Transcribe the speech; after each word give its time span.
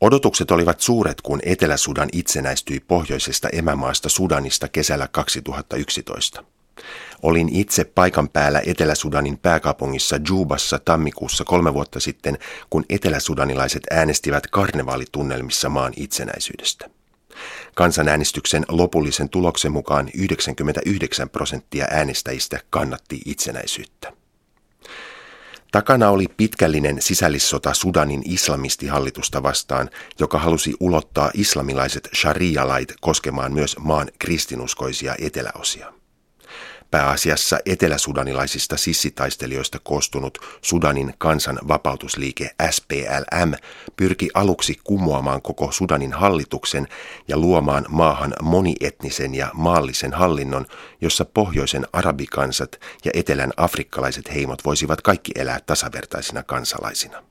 Odotukset 0.00 0.50
olivat 0.50 0.80
suuret, 0.80 1.20
kun 1.20 1.40
Etelä-Sudan 1.42 2.08
itsenäistyi 2.12 2.80
pohjoisesta 2.80 3.48
emämaasta 3.48 4.08
Sudanista 4.08 4.68
kesällä 4.68 5.08
2011. 5.08 6.44
Olin 7.22 7.48
itse 7.48 7.84
paikan 7.84 8.28
päällä 8.28 8.62
Etelä-Sudanin 8.66 9.38
pääkaupungissa 9.38 10.16
Jubassa 10.28 10.78
tammikuussa 10.78 11.44
kolme 11.44 11.74
vuotta 11.74 12.00
sitten, 12.00 12.38
kun 12.70 12.84
eteläsudanilaiset 12.90 13.82
äänestivät 13.90 14.46
karnevaalitunnelmissa 14.46 15.68
maan 15.68 15.92
itsenäisyydestä. 15.96 16.90
Kansanäänestyksen 17.74 18.64
lopullisen 18.68 19.28
tuloksen 19.28 19.72
mukaan 19.72 20.10
99 20.14 21.30
prosenttia 21.30 21.86
äänestäjistä 21.90 22.60
kannatti 22.70 23.20
itsenäisyyttä. 23.24 24.12
Takana 25.76 26.10
oli 26.10 26.26
pitkällinen 26.36 27.02
sisällissota 27.02 27.74
Sudanin 27.74 28.22
islamistihallitusta 28.24 29.42
vastaan, 29.42 29.90
joka 30.18 30.38
halusi 30.38 30.74
ulottaa 30.80 31.30
islamilaiset 31.34 32.08
sharia-lait 32.14 32.94
koskemaan 33.00 33.52
myös 33.52 33.76
maan 33.78 34.08
kristinuskoisia 34.18 35.14
eteläosia. 35.20 35.92
Pääasiassa 36.90 37.58
eteläsudanilaisista 37.66 38.76
sissitaistelijoista 38.76 39.78
koostunut 39.78 40.38
Sudanin 40.62 41.14
kansan 41.18 41.58
vapautusliike 41.68 42.50
SPLM 42.70 43.52
pyrki 43.96 44.30
aluksi 44.34 44.80
kumoamaan 44.84 45.42
koko 45.42 45.72
Sudanin 45.72 46.12
hallituksen 46.12 46.88
ja 47.28 47.38
luomaan 47.38 47.86
maahan 47.88 48.34
monietnisen 48.42 49.34
ja 49.34 49.50
maallisen 49.54 50.12
hallinnon, 50.12 50.66
jossa 51.00 51.24
pohjoisen 51.24 51.86
arabikansat 51.92 52.80
ja 53.04 53.10
etelän 53.14 53.52
afrikkalaiset 53.56 54.34
heimot 54.34 54.64
voisivat 54.64 55.02
kaikki 55.02 55.32
elää 55.34 55.60
tasavertaisina 55.66 56.42
kansalaisina. 56.42 57.22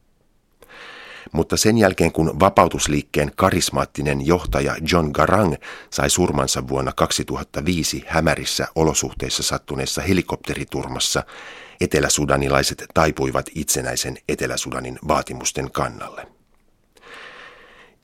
Mutta 1.32 1.58
sen 1.58 1.78
jälkeen 1.78 2.12
kun 2.12 2.40
vapautusliikkeen 2.40 3.32
karismaattinen 3.36 4.26
johtaja 4.26 4.76
John 4.92 5.10
Garang 5.14 5.54
sai 5.90 6.10
surmansa 6.10 6.68
vuonna 6.68 6.92
2005 6.94 8.04
hämärissä 8.08 8.68
olosuhteissa 8.76 9.44
sattuneessa 9.44 10.02
helikopteriturmassa, 10.02 11.24
eteläsudanilaiset 11.82 12.86
taipuivat 12.94 13.46
itsenäisen 13.56 14.18
Etelä-Sudanin 14.30 15.00
vaatimusten 15.08 15.72
kannalle. 15.72 16.28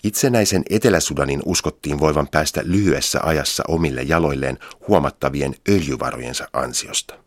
Itsenäisen 0.03 0.63
Etelä-Sudanin 0.69 1.41
uskottiin 1.45 2.00
voivan 2.00 2.28
päästä 2.28 2.61
lyhyessä 2.63 3.19
ajassa 3.23 3.63
omille 3.67 4.02
jaloilleen 4.02 4.59
huomattavien 4.88 5.56
öljyvarojensa 5.69 6.47
ansiosta. 6.53 7.20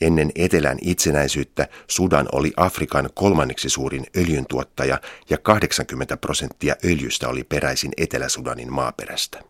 Ennen 0.00 0.32
etelän 0.34 0.78
itsenäisyyttä 0.80 1.68
Sudan 1.88 2.28
oli 2.32 2.52
Afrikan 2.56 3.10
kolmanneksi 3.14 3.68
suurin 3.68 4.06
öljyntuottaja 4.16 5.00
ja 5.30 5.38
80 5.38 6.16
prosenttia 6.16 6.76
öljystä 6.84 7.28
oli 7.28 7.44
peräisin 7.44 7.92
Etelä-Sudanin 7.96 8.72
maaperästä. 8.72 9.42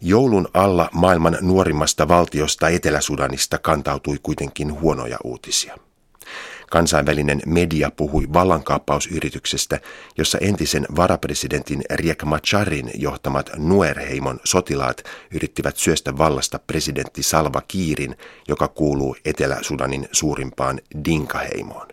Joulun 0.00 0.48
alla 0.54 0.88
maailman 0.92 1.38
nuorimmasta 1.40 2.08
valtiosta 2.08 2.68
Etelä-Sudanista 2.68 3.58
kantautui 3.58 4.18
kuitenkin 4.22 4.80
huonoja 4.80 5.18
uutisia. 5.24 5.87
Kansainvälinen 6.70 7.42
media 7.46 7.90
puhui 7.90 8.26
vallankaappausyrityksestä, 8.32 9.80
jossa 10.18 10.38
entisen 10.38 10.86
varapresidentin 10.96 11.82
Riek 11.90 12.24
Macharin 12.24 12.90
johtamat 12.94 13.50
Nuerheimon 13.56 14.40
sotilaat 14.44 15.02
yrittivät 15.34 15.76
syöstä 15.76 16.18
vallasta 16.18 16.58
presidentti 16.58 17.22
Salva 17.22 17.62
Kiirin, 17.68 18.16
joka 18.48 18.68
kuuluu 18.68 19.16
Etelä-Sudanin 19.24 20.08
suurimpaan 20.12 20.80
Dinkaheimoon. 21.04 21.88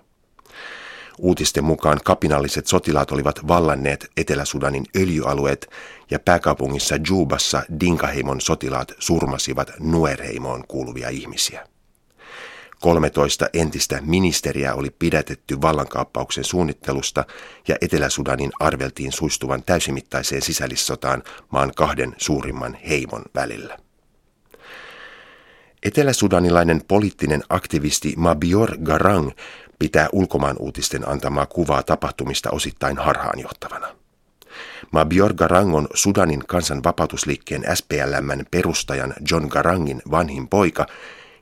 Uutisten 1.19 1.63
mukaan 1.63 1.99
kapinalliset 2.03 2.67
sotilaat 2.67 3.11
olivat 3.11 3.47
vallanneet 3.47 4.11
Etelä-Sudanin 4.17 4.85
öljyalueet 4.95 5.69
ja 6.11 6.19
pääkaupungissa 6.19 6.95
Jubassa 7.09 7.63
Dinkaheimon 7.79 8.41
sotilaat 8.41 8.91
surmasivat 8.99 9.71
Nuerheimoon 9.79 10.63
kuuluvia 10.67 11.09
ihmisiä. 11.09 11.67
13 12.79 13.47
entistä 13.53 13.99
ministeriä 14.01 14.75
oli 14.75 14.89
pidätetty 14.89 15.61
vallankaappauksen 15.61 16.43
suunnittelusta 16.43 17.25
ja 17.67 17.75
Etelä-Sudanin 17.81 18.51
arveltiin 18.59 19.11
suistuvan 19.11 19.63
täysimittaiseen 19.63 20.41
sisällissotaan 20.41 21.23
maan 21.49 21.71
kahden 21.75 22.15
suurimman 22.17 22.77
heimon 22.89 23.21
välillä. 23.35 23.77
Etelä-sudanilainen 25.83 26.81
poliittinen 26.87 27.43
aktivisti 27.49 28.13
Mabior 28.17 28.77
Garang 28.83 29.31
pitää 29.79 30.09
ulkomaan 30.11 30.55
uutisten 30.59 31.09
antamaa 31.09 31.45
kuvaa 31.45 31.83
tapahtumista 31.83 32.51
osittain 32.51 32.97
harhaanjohtavana. 32.97 33.87
Mabior 34.91 35.33
Garang 35.33 35.75
on 35.75 35.87
Sudanin 35.93 36.43
kansan 36.47 36.83
vapautusliikkeen 36.83 37.63
SPLMn 37.73 38.45
perustajan 38.51 39.13
John 39.31 39.47
Garangin 39.47 40.01
vanhin 40.11 40.47
poika 40.47 40.85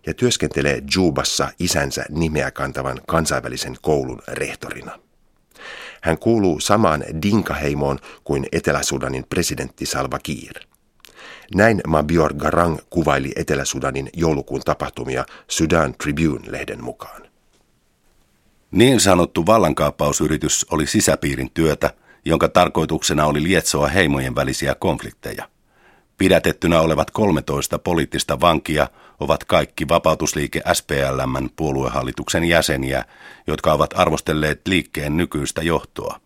ja 0.06 0.14
työskentelee 0.14 0.81
Jubassa 0.96 1.52
isänsä 1.59 2.06
nimeä 2.09 2.52
kantavan 2.52 3.02
kansainvälisen 3.08 3.75
koulun 3.81 4.22
rehtorina. 4.28 5.00
Hän 6.02 6.18
kuuluu 6.18 6.59
samaan 6.59 7.03
Dinkaheimoon 7.22 8.00
kuin 8.24 8.46
Etelä-Sudanin 8.52 9.25
presidentti 9.30 9.86
Salva 9.86 10.19
Kiir. 10.19 10.59
Näin 11.56 11.81
Mabior 11.88 12.34
Garang 12.34 12.78
kuvaili 12.90 13.31
Etelä-Sudanin 13.36 14.09
joulukuun 14.13 14.62
tapahtumia 14.62 15.25
Sudan 15.47 15.96
Tribune-lehden 16.03 16.84
mukaan. 16.84 17.22
Niin 18.72 19.00
sanottu 19.00 19.46
vallankaappausyritys 19.46 20.66
oli 20.72 20.88
sisäpiirin 20.88 21.52
työtä, 21.53 21.94
jonka 22.25 22.50
tarkoituksena 22.50 23.25
oli 23.25 23.44
lietsoa 23.44 23.88
heimojen 23.88 24.36
välisiä 24.36 24.75
konflikteja. 24.75 25.50
Pidätettynä 26.18 26.79
olevat 26.79 27.12
13 27.12 27.79
poliittista 27.79 28.41
vankia 28.41 28.88
ovat 29.19 29.44
kaikki 29.44 29.88
vapautusliike 29.88 30.62
SPLMn 30.74 31.50
puoluehallituksen 31.56 32.44
jäseniä, 32.44 33.06
jotka 33.47 33.74
ovat 33.74 34.00
arvostelleet 34.00 34.62
liikkeen 34.68 35.18
nykyistä 35.18 35.63
johtoa. 35.63 36.19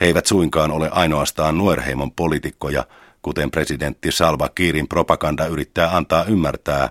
He 0.00 0.06
eivät 0.06 0.26
suinkaan 0.26 0.70
ole 0.70 0.90
ainoastaan 0.90 1.58
Nuerheimon 1.58 2.12
poliitikkoja, 2.12 2.84
kuten 3.22 3.50
presidentti 3.50 4.12
Salva 4.12 4.48
Kiirin 4.48 4.88
propaganda 4.88 5.46
yrittää 5.46 5.96
antaa 5.96 6.24
ymmärtää, 6.24 6.88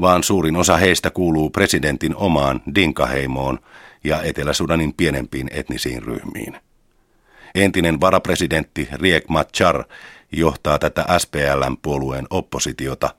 vaan 0.00 0.22
suurin 0.22 0.56
osa 0.56 0.76
heistä 0.76 1.10
kuuluu 1.10 1.50
presidentin 1.50 2.16
omaan 2.16 2.62
Dinkaheimoon 2.74 3.58
ja 4.04 4.22
Etelä-Sudanin 4.22 4.94
pienempiin 4.94 5.48
etnisiin 5.52 6.02
ryhmiin. 6.02 6.56
Entinen 7.54 8.00
varapresidentti 8.00 8.88
Riek 8.92 9.28
Machar 9.28 9.84
johtaa 10.32 10.78
tätä 10.78 11.06
SPLM-puolueen 11.18 12.26
oppositiota, 12.30 13.14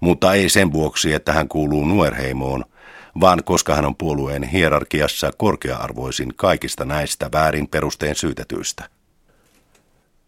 mutta 0.00 0.34
ei 0.34 0.48
sen 0.48 0.72
vuoksi, 0.72 1.12
että 1.12 1.32
hän 1.32 1.48
kuuluu 1.48 1.84
Nuerheimoon, 1.84 2.64
vaan 3.20 3.44
koska 3.44 3.74
hän 3.74 3.84
on 3.84 3.96
puolueen 3.96 4.42
hierarkiassa 4.42 5.30
korkea-arvoisin 5.36 6.32
kaikista 6.36 6.84
näistä 6.84 7.30
väärin 7.32 7.68
perusteen 7.68 8.14
syytetyistä. 8.14 8.88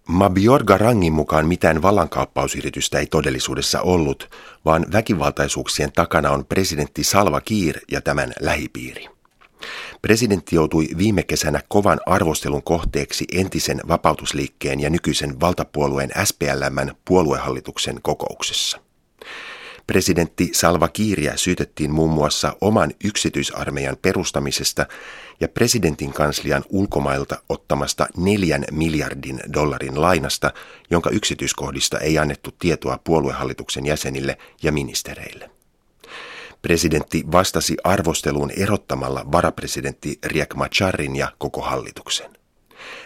Mabior 0.09 0.65
Garangin 0.65 1.13
mukaan 1.13 1.47
mitään 1.47 1.83
vallankaappausyritystä 1.83 2.99
ei 2.99 3.07
todellisuudessa 3.07 3.81
ollut, 3.81 4.31
vaan 4.65 4.87
väkivaltaisuuksien 4.93 5.93
takana 5.93 6.31
on 6.31 6.47
presidentti 6.47 7.05
Salva 7.05 7.41
Kiir 7.41 7.81
ja 7.91 8.01
tämän 8.01 8.33
lähipiiri. 8.41 9.18
Presidentti 10.03 10.57
joutui 10.57 10.89
viime 10.99 11.23
kesänä 11.23 11.61
kovan 11.69 12.01
arvostelun 12.07 12.63
kohteeksi 12.63 13.25
entisen 13.33 13.81
vapautusliikkeen 13.89 14.81
ja 14.81 14.91
nykyisen 14.91 15.41
valtapuolueen 15.41 16.11
SPLMn 16.25 16.95
puoluehallituksen 17.05 18.03
kokouksessa. 18.03 18.81
Presidentti 19.87 20.51
Salva 20.53 20.89
Kiiriä 20.89 21.37
syytettiin 21.37 21.91
muun 21.91 22.11
muassa 22.11 22.57
oman 22.61 22.93
yksityisarmeijan 23.05 23.97
perustamisesta 24.03 24.87
ja 25.41 25.49
presidentin 25.49 26.13
kanslian 26.13 26.65
ulkomailta 26.69 27.43
ottamasta 27.49 28.07
neljän 28.17 28.65
miljardin 28.71 29.41
dollarin 29.53 30.01
lainasta, 30.01 30.53
jonka 30.91 31.11
yksityiskohdista 31.11 31.99
ei 31.99 32.19
annettu 32.19 32.51
tietoa 32.59 32.99
puoluehallituksen 33.05 33.87
jäsenille 33.87 34.39
ja 34.63 34.73
ministereille. 34.73 35.58
Presidentti 36.63 37.25
vastasi 37.33 37.77
arvosteluun 37.85 38.51
erottamalla 38.51 39.27
varapresidentti 39.33 40.19
Riek 40.25 40.55
Macharin 40.55 41.17
ja 41.17 41.33
koko 41.39 41.61
hallituksen. 41.61 42.31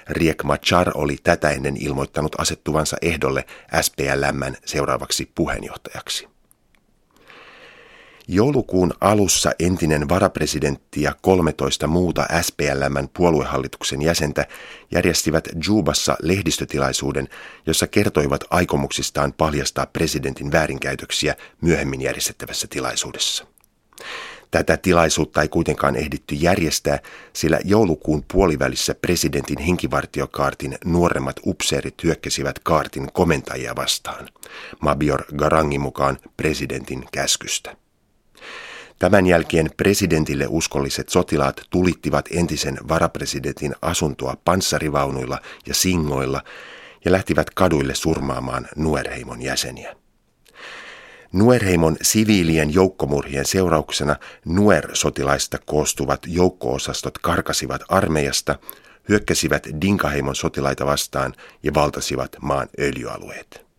Riek 0.09 0.43
Machar 0.43 0.91
oli 0.95 1.17
tätä 1.23 1.51
ennen 1.51 1.77
ilmoittanut 1.77 2.41
asettuvansa 2.41 2.97
ehdolle 3.03 3.45
SPLMn 3.81 4.55
seuraavaksi 4.65 5.33
puheenjohtajaksi. 5.35 6.32
Joulukuun 8.29 8.93
alussa 9.01 9.53
entinen 9.59 10.09
varapresidentti 10.09 11.03
ja 11.03 11.15
13 11.23 11.87
muuta 11.87 12.27
SPLMn 12.43 13.09
puoluehallituksen 13.17 14.03
jäsentä 14.03 14.47
järjestivät 14.91 15.49
Jubassa 15.67 16.17
lehdistötilaisuuden, 16.23 17.29
jossa 17.67 17.87
kertoivat 17.87 18.45
aikomuksistaan 18.51 19.33
paljastaa 19.33 19.87
presidentin 19.87 20.53
väärinkäytöksiä 20.53 21.37
myöhemmin 21.61 22.01
järjestettävässä 22.01 22.67
tilaisuudessa. 22.71 23.47
Tätä 24.51 24.77
tilaisuutta 24.77 25.43
ei 25.43 25.49
kuitenkaan 25.49 25.97
ehditty 25.97 26.35
järjestää, 26.35 26.99
sillä 27.33 27.59
joulukuun 27.65 28.25
puolivälissä 28.33 28.95
presidentin 28.95 29.59
henkivartiokaartin 29.59 30.79
nuoremmat 30.85 31.37
upseerit 31.47 32.03
hyökkäsivät 32.03 32.59
kaartin 32.59 33.13
komentajia 33.13 33.77
vastaan, 33.77 34.29
Mabior 34.81 35.25
Garangin 35.37 35.81
mukaan 35.81 36.19
presidentin 36.37 37.05
käskystä. 37.13 37.77
Tämän 39.03 39.27
jälkeen 39.27 39.71
presidentille 39.77 40.47
uskolliset 40.49 41.09
sotilaat 41.09 41.61
tulittivat 41.71 42.25
entisen 42.31 42.79
varapresidentin 42.89 43.75
asuntoa 43.83 44.37
panssarivaunuilla 44.45 45.39
ja 45.67 45.75
singoilla 45.75 46.43
ja 47.05 47.13
lähtivät 47.13 47.51
kaduille 47.51 47.95
surmaamaan 47.95 48.69
Nuerheimon 48.77 49.43
jäseniä. 49.43 49.97
Nuerheimon 51.33 51.97
siviilien 52.03 52.75
joukkomurhien 52.75 53.47
seurauksena 53.47 54.17
Nuer-sotilaista 54.45 55.59
koostuvat 55.67 56.21
joukkoosastot 56.27 57.19
karkasivat 57.19 57.83
armeijasta, 57.89 58.59
hyökkäsivät 59.09 59.67
Dinkaheimon 59.81 60.37
sotilaita 60.37 60.87
vastaan 60.87 61.35
ja 61.63 61.75
valtasivat 61.75 62.37
maan 62.41 62.69
öljyalueet. 62.81 63.72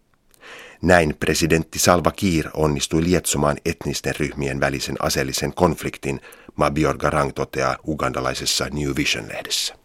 Näin 0.84 1.16
presidentti 1.20 1.80
Salva 1.80 2.12
Kiir 2.12 2.50
onnistui 2.54 3.04
lietsomaan 3.04 3.58
etnisten 3.66 4.16
ryhmien 4.20 4.60
välisen 4.60 4.96
aseellisen 5.00 5.54
konfliktin, 5.54 6.22
Mabior 6.56 6.98
Garang 6.98 7.32
toteaa 7.36 7.78
ugandalaisessa 7.88 8.68
New 8.72 8.92
Vision-lehdessä. 8.96 9.76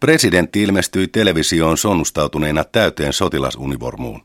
Presidentti 0.00 0.62
ilmestyi 0.62 1.08
televisioon 1.08 1.78
sonnustautuneena 1.78 2.64
täyteen 2.64 3.12
sotilasunivormuun. 3.12 4.20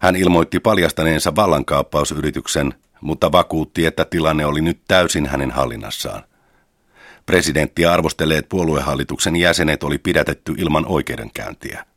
Hän 0.00 0.16
ilmoitti 0.16 0.60
paljastaneensa 0.60 1.36
vallankaappausyrityksen, 1.36 2.74
mutta 3.00 3.32
vakuutti, 3.32 3.86
että 3.86 4.04
tilanne 4.04 4.46
oli 4.46 4.60
nyt 4.60 4.80
täysin 4.88 5.26
hänen 5.26 5.50
hallinnassaan. 5.50 6.22
Presidentti 7.26 7.86
arvostelleet 7.86 8.48
puoluehallituksen 8.48 9.36
jäsenet 9.36 9.82
oli 9.82 9.98
pidätetty 9.98 10.54
ilman 10.58 10.86
oikeudenkäyntiä. 10.86 11.89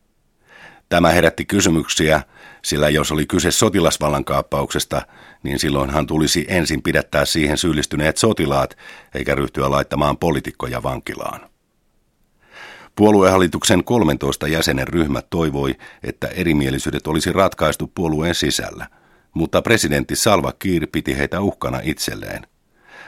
Tämä 0.93 1.09
herätti 1.09 1.45
kysymyksiä, 1.45 2.21
sillä 2.61 2.89
jos 2.89 3.11
oli 3.11 3.25
kyse 3.25 3.51
sotilasvallankaappauksesta, 3.51 5.01
niin 5.43 5.59
silloinhan 5.59 6.07
tulisi 6.07 6.45
ensin 6.47 6.81
pidättää 6.81 7.25
siihen 7.25 7.57
syyllistyneet 7.57 8.17
sotilaat, 8.17 8.77
eikä 9.15 9.35
ryhtyä 9.35 9.71
laittamaan 9.71 10.17
poliitikkoja 10.17 10.83
vankilaan. 10.83 11.49
Puoluehallituksen 12.95 13.83
13 13.83 14.47
jäsenen 14.47 14.87
ryhmä 14.87 15.21
toivoi, 15.21 15.75
että 16.03 16.27
erimielisyydet 16.27 17.07
olisi 17.07 17.31
ratkaistu 17.31 17.91
puolueen 17.95 18.35
sisällä, 18.35 18.87
mutta 19.33 19.61
presidentti 19.61 20.15
Salva 20.15 20.51
Kiir 20.59 20.87
piti 20.91 21.17
heitä 21.17 21.41
uhkana 21.41 21.79
itselleen. 21.83 22.47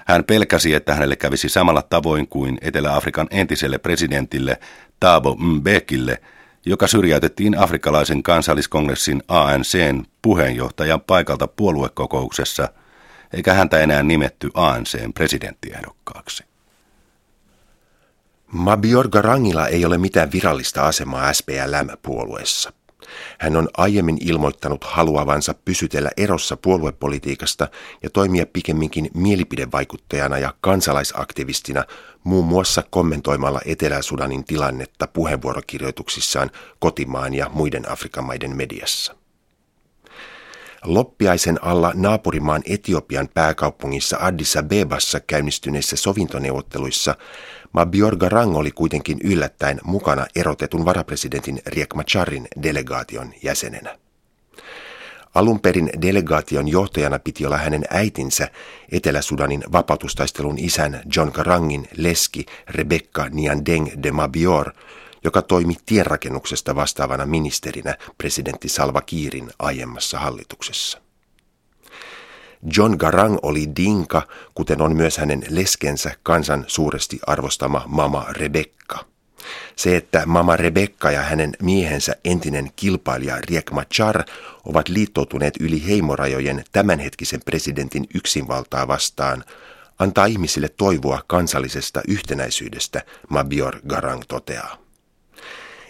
Hän 0.07 0.23
pelkäsi, 0.23 0.73
että 0.73 0.93
hänelle 0.93 1.15
kävisi 1.15 1.49
samalla 1.49 1.81
tavoin 1.81 2.27
kuin 2.27 2.57
Etelä-Afrikan 2.61 3.27
entiselle 3.31 3.77
presidentille 3.77 4.59
Thabo 4.99 5.35
Mbekille, 5.35 6.21
joka 6.65 6.87
syrjäytettiin 6.87 7.57
afrikkalaisen 7.57 8.23
kansalliskongressin 8.23 9.23
ANCn 9.27 10.03
puheenjohtajan 10.21 11.01
paikalta 11.01 11.47
puoluekokouksessa, 11.47 12.69
eikä 13.33 13.53
häntä 13.53 13.79
enää 13.79 14.03
nimetty 14.03 14.49
ANCn 14.53 15.13
presidenttiehdokkaaksi. 15.13 16.43
Mabior 18.47 19.09
Garangilla 19.09 19.67
ei 19.67 19.85
ole 19.85 19.97
mitään 19.97 20.31
virallista 20.31 20.87
asemaa 20.87 21.33
SPLM-puolueessa. 21.33 22.73
Hän 23.39 23.57
on 23.57 23.69
aiemmin 23.77 24.17
ilmoittanut 24.21 24.83
haluavansa 24.83 25.53
pysytellä 25.65 26.09
erossa 26.17 26.57
puoluepolitiikasta 26.57 27.67
ja 28.03 28.09
toimia 28.09 28.45
pikemminkin 28.45 29.09
mielipidevaikuttajana 29.13 30.37
ja 30.37 30.53
kansalaisaktivistina 30.61 31.83
muun 32.23 32.45
muassa 32.45 32.83
kommentoimalla 32.89 33.61
Etelä-Sudanin 33.65 34.43
tilannetta 34.43 35.07
puheenvuorokirjoituksissaan 35.07 36.51
kotimaan 36.79 37.33
ja 37.33 37.49
muiden 37.49 37.91
Afrikan 37.91 38.23
maiden 38.23 38.55
mediassa. 38.55 39.24
Loppiaisen 40.85 41.63
alla 41.63 41.91
naapurimaan 41.95 42.61
Etiopian 42.65 43.29
pääkaupungissa 43.33 44.17
Addis 44.19 44.57
Abebassa 44.57 45.19
käynnistyneissä 45.19 45.95
sovintoneuvotteluissa 45.95 47.15
Mabior 47.73 48.15
Garang 48.15 48.57
oli 48.57 48.71
kuitenkin 48.71 49.17
yllättäen 49.23 49.79
mukana 49.83 50.25
erotetun 50.35 50.85
varapresidentin 50.85 51.59
Riek 51.65 51.93
Macharin 51.93 52.47
delegaation 52.63 53.33
jäsenenä. 53.43 53.97
Alun 55.35 55.59
perin 55.59 55.89
delegaation 56.01 56.67
johtajana 56.67 57.19
piti 57.19 57.45
olla 57.45 57.57
hänen 57.57 57.83
äitinsä, 57.89 58.47
Etelä-Sudanin 58.91 59.63
vapautustaistelun 59.71 60.59
isän 60.59 61.01
John 61.15 61.31
Garangin 61.33 61.87
leski 61.97 62.45
Rebecca 62.69 63.29
Niandeng 63.29 63.87
de 64.03 64.11
Mabior, 64.11 64.71
joka 65.25 65.41
toimi 65.41 65.75
tienrakennuksesta 65.85 66.75
vastaavana 66.75 67.25
ministerinä 67.25 67.97
presidentti 68.17 68.69
Salva 68.69 69.01
Kiirin 69.01 69.51
aiemmassa 69.59 70.19
hallituksessa. 70.19 71.01
John 72.77 72.95
Garang 72.97 73.37
oli 73.41 73.75
dinka, 73.75 74.27
kuten 74.55 74.81
on 74.81 74.95
myös 74.95 75.17
hänen 75.17 75.43
leskensä 75.49 76.11
kansan 76.23 76.65
suuresti 76.67 77.19
arvostama 77.27 77.83
Mama 77.87 78.25
Rebecca. 78.29 79.05
Se, 79.75 79.97
että 79.97 80.25
Mama 80.25 80.57
Rebecca 80.57 81.11
ja 81.11 81.21
hänen 81.21 81.53
miehensä 81.61 82.15
entinen 82.25 82.71
kilpailija 82.75 83.37
Riek 83.49 83.71
Machar 83.71 84.23
ovat 84.65 84.89
liittoutuneet 84.89 85.53
yli 85.59 85.87
heimorajojen 85.87 86.63
tämänhetkisen 86.71 87.41
presidentin 87.45 88.07
yksinvaltaa 88.13 88.87
vastaan, 88.87 89.43
antaa 89.99 90.25
ihmisille 90.25 90.69
toivoa 90.69 91.23
kansallisesta 91.27 92.01
yhtenäisyydestä, 92.07 93.01
Mabior 93.29 93.79
Garang 93.87 94.21
toteaa. 94.27 94.84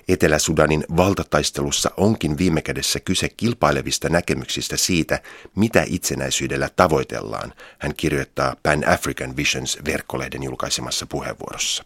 Etelä-Sudanin 0.08 0.86
valtataistelussa 0.98 1.92
onkin 1.98 2.38
viime 2.38 2.62
kädessä 2.62 3.00
kyse 3.00 3.30
kilpailevista 3.30 4.10
näkemyksistä 4.10 4.78
siitä, 4.78 5.20
mitä 5.56 5.84
itsenäisyydellä 5.88 6.70
tavoitellaan, 6.76 7.54
hän 7.80 7.96
kirjoittaa 7.98 8.56
Pan 8.64 8.88
African 8.88 9.36
Visions 9.38 9.78
verkkolehden 9.86 10.44
julkaisemassa 10.44 11.06
puheenvuorossa. 11.06 11.84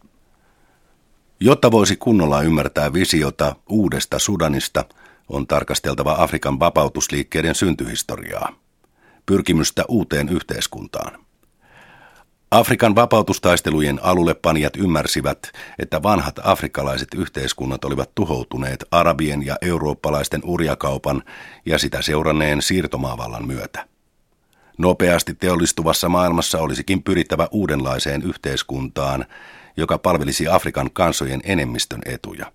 Jotta 1.39 1.71
voisi 1.71 1.95
kunnolla 1.95 2.41
ymmärtää 2.41 2.93
visiota 2.93 3.55
uudesta 3.69 4.19
Sudanista, 4.19 4.85
on 5.29 5.47
tarkasteltava 5.47 6.15
Afrikan 6.19 6.59
vapautusliikkeiden 6.59 7.55
syntyhistoriaa, 7.55 8.55
pyrkimystä 9.25 9.83
uuteen 9.87 10.29
yhteiskuntaan. 10.29 11.28
Afrikan 12.51 12.95
vapautustaistelujen 12.95 13.99
alullepanijat 14.03 14.77
ymmärsivät, 14.77 15.51
että 15.79 16.03
vanhat 16.03 16.39
afrikkalaiset 16.43 17.07
yhteiskunnat 17.15 17.85
olivat 17.85 18.15
tuhoutuneet 18.15 18.85
arabien 18.91 19.45
ja 19.45 19.55
eurooppalaisten 19.61 20.41
urjakaupan 20.43 21.23
ja 21.65 21.77
sitä 21.77 22.01
seuranneen 22.01 22.61
siirtomaavallan 22.61 23.47
myötä. 23.47 23.85
Nopeasti 24.77 25.33
teollistuvassa 25.33 26.09
maailmassa 26.09 26.59
olisikin 26.59 27.03
pyrittävä 27.03 27.47
uudenlaiseen 27.51 28.21
yhteiskuntaan, 28.21 29.25
joka 29.77 29.97
palvelisi 29.97 30.47
Afrikan 30.47 30.89
kansojen 30.93 31.41
enemmistön 31.43 32.01
etuja. 32.05 32.51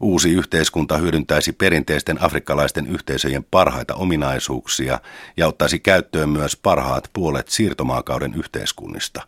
Uusi 0.00 0.30
yhteiskunta 0.30 0.96
hyödyntäisi 0.96 1.52
perinteisten 1.52 2.22
afrikkalaisten 2.22 2.86
yhteisöjen 2.86 3.44
parhaita 3.50 3.94
ominaisuuksia 3.94 5.00
ja 5.36 5.48
ottaisi 5.48 5.78
käyttöön 5.78 6.28
myös 6.28 6.56
parhaat 6.56 7.10
puolet 7.12 7.48
siirtomaakauden 7.48 8.34
yhteiskunnista. 8.34 9.22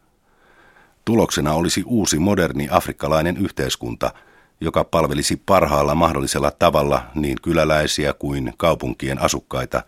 Tuloksena 1.04 1.52
olisi 1.52 1.82
uusi 1.86 2.18
moderni 2.18 2.68
afrikkalainen 2.70 3.36
yhteiskunta, 3.36 4.10
joka 4.60 4.84
palvelisi 4.84 5.42
parhaalla 5.46 5.94
mahdollisella 5.94 6.50
tavalla 6.50 7.06
niin 7.14 7.36
kyläläisiä 7.42 8.12
kuin 8.12 8.54
kaupunkien 8.56 9.22
asukkaita 9.22 9.82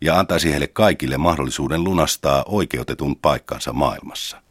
ja 0.00 0.18
antaisi 0.18 0.50
heille 0.50 0.66
kaikille 0.66 1.16
mahdollisuuden 1.16 1.84
lunastaa 1.84 2.44
oikeutetun 2.46 3.16
paikkansa 3.16 3.72
maailmassa. 3.72 4.45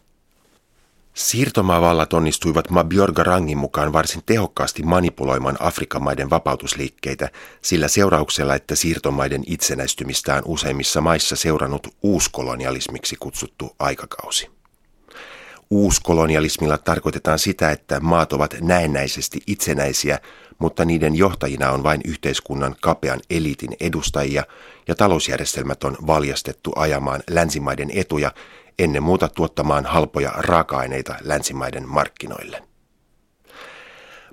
Siirtomaavallat 1.15 2.13
onnistuivat 2.13 2.69
Mabior 2.69 3.11
Garangin 3.11 3.57
mukaan 3.57 3.93
varsin 3.93 4.21
tehokkaasti 4.25 4.83
manipuloimaan 4.83 5.57
Afrikan 5.59 6.03
maiden 6.03 6.29
vapautusliikkeitä 6.29 7.29
sillä 7.61 7.87
seurauksella, 7.87 8.55
että 8.55 8.75
siirtomaiden 8.75 9.43
itsenäistymistään 9.47 10.43
useimmissa 10.45 11.01
maissa 11.01 11.35
seurannut 11.35 11.87
uuskolonialismiksi 12.03 13.15
kutsuttu 13.19 13.75
aikakausi. 13.79 14.49
Uuskolonialismilla 15.69 16.77
tarkoitetaan 16.77 17.39
sitä, 17.39 17.71
että 17.71 17.99
maat 17.99 18.33
ovat 18.33 18.55
näennäisesti 18.61 19.39
itsenäisiä, 19.47 20.19
mutta 20.59 20.85
niiden 20.85 21.15
johtajina 21.15 21.71
on 21.71 21.83
vain 21.83 22.01
yhteiskunnan 22.05 22.75
kapean 22.81 23.19
eliitin 23.29 23.77
edustajia 23.79 24.43
ja 24.87 24.95
talousjärjestelmät 24.95 25.83
on 25.83 25.97
valjastettu 26.07 26.73
ajamaan 26.75 27.23
länsimaiden 27.29 27.91
etuja 27.93 28.31
ennen 28.79 29.03
muuta 29.03 29.29
tuottamaan 29.29 29.85
halpoja 29.85 30.31
raaka-aineita 30.37 31.15
länsimaiden 31.21 31.89
markkinoille. 31.89 32.63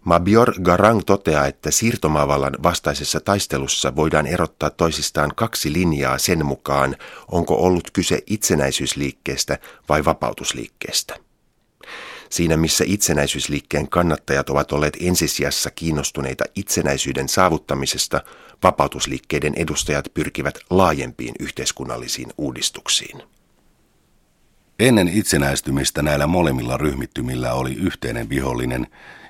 Mabior 0.05 0.55
Garang 0.63 1.01
toteaa, 1.07 1.47
että 1.47 1.71
siirtomaavallan 1.71 2.57
vastaisessa 2.63 3.21
taistelussa 3.21 3.97
voidaan 3.97 4.27
erottaa 4.27 4.71
toisistaan 4.71 5.33
kaksi 5.37 5.73
linjaa 5.73 6.19
sen 6.19 6.47
mukaan, 6.47 6.97
onko 7.29 7.55
ollut 7.55 7.91
kyse 7.91 8.23
itsenäisyysliikkeestä 8.27 9.59
vai 9.89 10.05
vapautusliikkeestä. 10.05 11.17
Siinä 12.31 12.57
missä 12.57 12.85
itsenäisyysliikkeen 12.87 13.89
kannattajat 13.89 14.51
ovat 14.51 14.73
olleet 14.73 14.97
ensisijassa 15.01 15.71
kiinnostuneita 15.71 16.45
itsenäisyyden 16.55 17.29
saavuttamisesta, 17.29 18.21
vapautusliikkeiden 18.63 19.55
edustajat 19.57 20.09
pyrkivät 20.15 20.59
laajempiin 20.71 21.35
yhteiskunnallisiin 21.41 22.33
uudistuksiin. 22.39 23.23
Ennen 24.79 25.09
itsenäistymistä 25.09 26.03
näillä 26.03 26.27
molemmilla 26.27 26.77
ryhmittymillä 26.77 27.53
oli 27.53 27.75
yhteinen 27.75 28.29
vihollinen, 28.29 28.87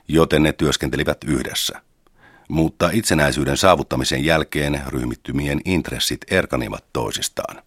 joten 0.08 0.42
ne 0.42 0.52
työskentelivät 0.52 1.24
yhdessä. 1.24 1.82
Mutta 2.48 2.90
itsenäisyyden 2.92 3.56
saavuttamisen 3.56 4.24
jälkeen 4.24 4.82
ryhmittymien 4.86 5.60
intressit 5.64 6.20
erkanivat 6.30 6.84
toisistaan. 6.92 7.62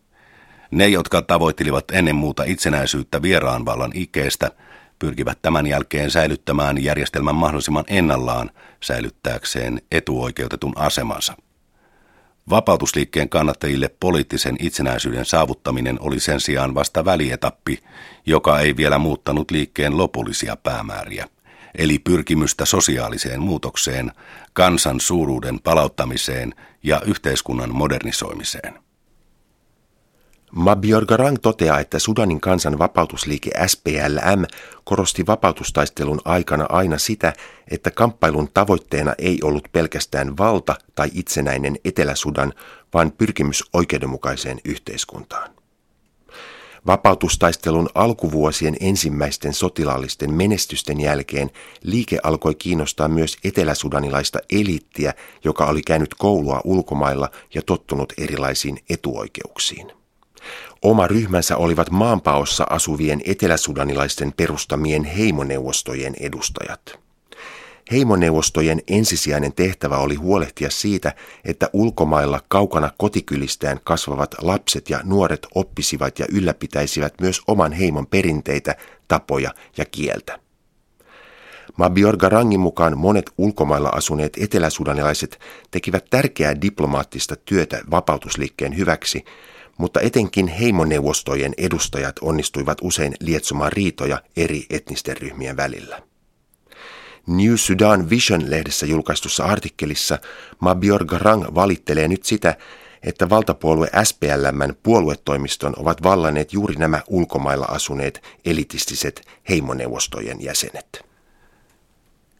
Ne, 0.72 0.88
jotka 0.88 1.22
tavoittelivat 1.22 1.86
ennen 1.92 2.16
muuta 2.16 2.44
itsenäisyyttä 2.44 3.22
vieraan 3.22 3.66
vallan 3.66 3.92
ikeestä, 3.94 4.52
pyrkivät 5.00 5.42
tämän 5.42 5.68
jälkeen 5.68 6.12
säilyttämään 6.12 6.84
järjestelmän 6.84 7.36
mahdollisimman 7.36 7.84
ennallaan 7.88 8.52
säilyttääkseen 8.84 9.82
etuoikeutetun 9.92 10.74
asemansa. 10.76 11.38
Vapautusliikkeen 12.50 13.30
kannattajille 13.30 13.90
poliittisen 14.00 14.56
itsenäisyyden 14.60 15.26
saavuttaminen 15.26 15.98
oli 16.02 16.20
sen 16.20 16.42
sijaan 16.42 16.76
vasta 16.76 17.06
välietappi, 17.06 17.80
joka 18.26 18.60
ei 18.60 18.78
vielä 18.78 18.98
muuttanut 18.98 19.52
liikkeen 19.52 19.98
lopullisia 19.98 20.56
päämääriä, 20.56 21.28
eli 21.78 22.00
pyrkimystä 22.00 22.66
sosiaaliseen 22.66 23.42
muutokseen, 23.42 24.12
kansan 24.54 25.00
suuruuden 25.00 25.60
palauttamiseen 25.60 26.54
ja 26.84 27.02
yhteiskunnan 27.06 27.76
modernisoimiseen. 27.76 28.85
Mabior 30.56 31.06
Garang 31.06 31.38
toteaa, 31.42 31.80
että 31.80 32.00
Sudanin 32.00 32.42
kansan 32.42 32.80
vapautusliike 32.80 33.52
SPLM 33.68 34.46
korosti 34.84 35.28
vapautustaistelun 35.28 36.22
aikana 36.26 36.66
aina 36.70 36.98
sitä, 36.98 37.34
että 37.72 37.92
kamppailun 37.92 38.50
tavoitteena 38.54 39.14
ei 39.18 39.40
ollut 39.44 39.68
pelkästään 39.72 40.38
valta 40.38 40.76
tai 40.96 41.10
itsenäinen 41.14 41.78
Etelä-Sudan, 41.86 42.54
vaan 42.94 43.12
pyrkimys 43.12 43.64
oikeudenmukaiseen 43.74 44.60
yhteiskuntaan. 44.66 45.52
Vapautustaistelun 46.88 47.90
alkuvuosien 47.96 48.78
ensimmäisten 48.80 49.54
sotilaallisten 49.54 50.34
menestysten 50.34 51.02
jälkeen 51.02 51.50
liike 51.84 52.20
alkoi 52.24 52.56
kiinnostaa 52.56 53.08
myös 53.08 53.38
eteläsudanilaista 53.44 54.40
eliittiä, 54.52 55.14
joka 55.44 55.66
oli 55.66 55.82
käynyt 55.82 56.14
koulua 56.14 56.62
ulkomailla 56.64 57.30
ja 57.54 57.62
tottunut 57.62 58.14
erilaisiin 58.18 58.80
etuoikeuksiin. 58.90 60.05
Oma 60.86 61.08
ryhmänsä 61.08 61.58
olivat 61.58 61.90
maanpaossa 61.90 62.66
asuvien 62.70 63.22
eteläsudanilaisten 63.26 64.34
perustamien 64.38 65.04
heimoneuvostojen 65.04 66.14
edustajat. 66.20 67.00
Heimoneuvostojen 67.92 68.82
ensisijainen 68.88 69.54
tehtävä 69.54 69.98
oli 69.98 70.16
huolehtia 70.16 70.70
siitä, 70.70 71.14
että 71.46 71.70
ulkomailla 71.74 72.42
kaukana 72.48 72.92
kotikylistään 72.98 73.80
kasvavat 73.84 74.36
lapset 74.42 74.90
ja 74.90 75.00
nuoret 75.04 75.48
oppisivat 75.56 76.20
ja 76.20 76.26
ylläpitäisivät 76.32 77.14
myös 77.22 77.42
oman 77.48 77.72
heimon 77.72 78.08
perinteitä, 78.08 78.76
tapoja 79.08 79.54
ja 79.78 79.86
kieltä. 79.86 80.40
Mabior 81.78 82.18
Garangin 82.18 82.60
mukaan 82.60 82.98
monet 82.98 83.32
ulkomailla 83.38 83.90
asuneet 83.90 84.38
eteläsudanilaiset 84.40 85.40
tekivät 85.72 86.06
tärkeää 86.10 86.62
diplomaattista 86.62 87.36
työtä 87.36 87.82
vapautusliikkeen 87.92 88.78
hyväksi, 88.78 89.26
mutta 89.78 90.02
etenkin 90.02 90.48
heimoneuvostojen 90.48 91.54
edustajat 91.58 92.16
onnistuivat 92.22 92.78
usein 92.82 93.14
lietsomaan 93.20 93.72
riitoja 93.72 94.22
eri 94.38 94.66
etnisten 94.70 95.18
ryhmien 95.18 95.58
välillä. 95.58 96.02
New 97.28 97.56
Sudan 97.56 98.10
Vision-lehdessä 98.10 98.86
julkaistussa 98.86 99.44
artikkelissa 99.44 100.20
Mabior 100.60 101.06
Garang 101.06 101.46
valittelee 101.56 102.08
nyt 102.08 102.24
sitä, 102.24 102.58
että 103.04 103.30
valtapuolue 103.30 103.90
SPLMn 104.04 104.74
puoluetoimiston 104.84 105.74
ovat 105.78 106.04
vallanneet 106.04 106.54
juuri 106.54 106.76
nämä 106.76 107.02
ulkomailla 107.08 107.66
asuneet 107.66 108.22
elitistiset 108.46 109.22
heimoneuvostojen 109.50 110.42
jäsenet. 110.42 111.15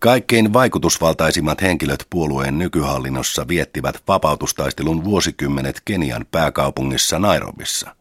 Kaikkein 0.06 0.54
vaikutusvaltaisimmat 0.54 1.62
henkilöt 1.62 2.08
puolueen 2.10 2.60
nykyhallinnossa 2.60 3.48
viettivät 3.48 4.04
vapautustaistelun 4.08 5.04
vuosikymmenet 5.04 5.82
Kenian 5.86 6.26
pääkaupungissa 6.32 7.20
Nairobissa. 7.20 7.96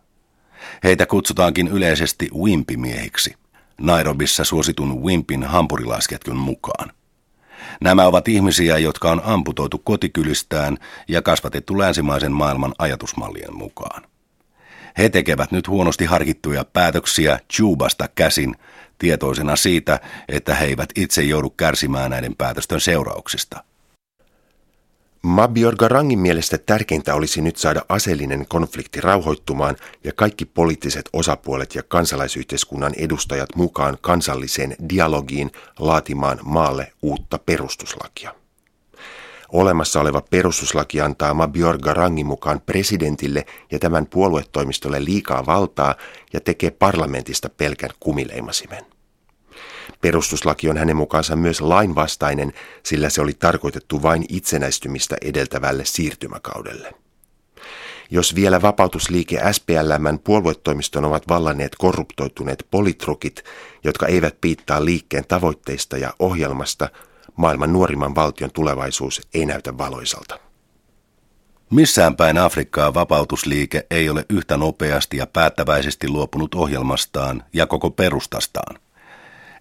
Heitä 0.84 1.06
kutsutaankin 1.06 1.68
yleisesti 1.68 2.28
Wimpimiehiksi, 2.34 3.34
Nairobissa 3.80 4.44
suositun 4.44 5.02
Wimpin 5.02 5.44
hampurilaisketjun 5.44 6.37
mukaan. 6.37 6.92
Nämä 7.80 8.06
ovat 8.06 8.28
ihmisiä, 8.28 8.78
jotka 8.78 9.11
on 9.11 9.20
amputoitu 9.25 9.78
kotikylistään 9.78 10.76
ja 11.08 11.23
kasvatettu 11.23 11.78
länsimaisen 11.78 12.32
maailman 12.32 12.75
ajatusmallien 12.78 13.56
mukaan. 13.56 14.02
He 14.99 15.09
tekevät 15.09 15.53
nyt 15.53 15.69
huonosti 15.69 16.05
harkittuja 16.05 16.65
päätöksiä 16.65 17.39
Jubasta 17.59 18.09
käsin, 18.15 18.57
tietoisena 18.99 19.57
siitä, 19.57 20.01
että 20.29 20.55
he 20.55 20.65
eivät 20.67 20.89
itse 20.97 21.23
joudu 21.23 21.51
kärsimään 21.51 22.11
näiden 22.11 22.37
päätösten 22.37 22.81
seurauksista. 22.81 23.65
Mabior 25.23 25.77
Garangin 25.77 26.19
mielestä 26.19 26.59
tärkeintä 26.59 27.15
olisi 27.15 27.41
nyt 27.41 27.57
saada 27.57 27.83
aseellinen 27.89 28.47
konflikti 28.49 29.01
rauhoittumaan 29.01 29.77
ja 30.05 30.13
kaikki 30.13 30.45
poliittiset 30.45 31.09
osapuolet 31.13 31.75
ja 31.75 31.83
kansalaisyhteiskunnan 31.83 32.93
edustajat 32.97 33.57
mukaan 33.57 33.99
kansalliseen 34.01 34.77
dialogiin 34.89 35.51
laatimaan 35.79 36.39
maalle 36.43 36.93
uutta 37.03 37.39
perustuslakia. 37.39 38.44
Olemassa 39.49 40.01
oleva 40.01 40.23
perustuslaki 40.31 41.01
antaa 41.01 41.35
Mabior 41.35 41.79
Garangin 41.79 42.27
mukaan 42.27 42.61
presidentille 42.61 43.47
ja 43.73 43.79
tämän 43.79 44.07
puoluetoimistolle 44.07 45.05
liikaa 45.05 45.47
valtaa 45.47 45.95
ja 46.33 46.41
tekee 46.41 46.71
parlamentista 46.71 47.49
pelkän 47.49 47.91
kumileimasimen. 48.01 48.85
Perustuslaki 50.01 50.69
on 50.69 50.77
hänen 50.77 50.97
mukaansa 50.97 51.37
myös 51.37 51.61
lainvastainen, 51.61 52.53
sillä 52.83 53.11
se 53.11 53.21
oli 53.21 53.35
tarkoitettu 53.35 54.03
vain 54.03 54.25
itsenäistymistä 54.29 55.17
edeltävälle 55.23 55.85
siirtymäkaudelle. 55.85 56.95
Jos 58.11 58.35
vielä 58.35 58.63
vapautusliike 58.63 59.41
SPLMn 59.53 60.19
puoluetoimiston 60.25 61.05
ovat 61.05 61.29
vallanneet 61.29 61.73
korruptoituneet 61.79 62.67
politrukit, 62.71 63.45
jotka 63.85 64.07
eivät 64.07 64.41
piittaa 64.41 64.85
liikkeen 64.85 65.25
tavoitteista 65.29 65.99
ja 65.99 66.15
ohjelmasta– 66.19 66.89
maailman 67.37 67.73
nuorimman 67.73 68.14
valtion 68.14 68.50
tulevaisuus 68.53 69.29
ei 69.35 69.47
näytä 69.47 69.79
valoisalta. 69.79 70.38
Missään 71.71 72.17
päin 72.17 72.38
Afrikkaa 72.38 72.95
vapautusliike 72.95 73.87
ei 73.91 74.09
ole 74.11 74.26
yhtä 74.31 74.57
nopeasti 74.57 75.17
ja 75.17 75.26
päättäväisesti 75.26 76.09
luopunut 76.09 76.55
ohjelmastaan 76.55 77.43
ja 77.53 77.67
koko 77.67 77.91
perustastaan. 77.91 78.79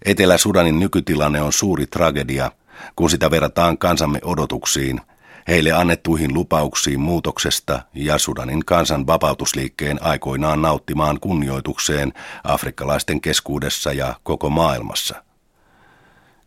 Etelä-Sudanin 0.04 0.78
nykytilanne 0.78 1.42
on 1.42 1.52
suuri 1.52 1.86
tragedia, 1.86 2.50
kun 2.96 3.10
sitä 3.10 3.30
verrataan 3.30 3.78
kansamme 3.78 4.18
odotuksiin, 4.24 5.00
heille 5.48 5.72
annettuihin 5.72 6.34
lupauksiin 6.34 7.00
muutoksesta 7.00 7.82
ja 7.94 8.18
Sudanin 8.18 8.64
kansan 8.64 9.06
vapautusliikkeen 9.06 10.02
aikoinaan 10.02 10.62
nauttimaan 10.62 11.20
kunnioitukseen 11.20 12.12
afrikkalaisten 12.44 13.20
keskuudessa 13.20 13.92
ja 13.92 14.14
koko 14.22 14.50
maailmassa. 14.50 15.24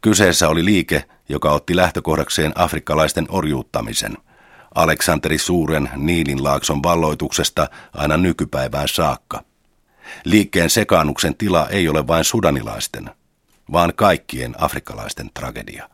Kyseessä 0.07 0.49
oli 0.49 0.65
liike, 0.65 1.03
joka 1.29 1.51
otti 1.51 1.75
lähtökohdakseen 1.75 2.51
afrikkalaisten 2.55 3.25
orjuuttamisen. 3.29 4.17
Aleksanteri 4.75 5.37
Suuren 5.37 5.89
Niilinlaakson 5.95 6.83
valloituksesta 6.83 7.69
aina 7.93 8.17
nykypäivään 8.17 8.87
saakka. 8.87 9.43
Liikkeen 10.25 10.69
sekaannuksen 10.69 11.35
tila 11.35 11.67
ei 11.69 11.89
ole 11.89 12.07
vain 12.07 12.23
sudanilaisten, 12.23 13.09
vaan 13.71 13.93
kaikkien 13.95 14.55
afrikkalaisten 14.57 15.29
tragedia. 15.33 15.89